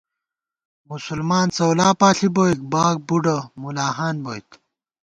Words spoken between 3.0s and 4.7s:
بُڈہ مُلاہان بوئیت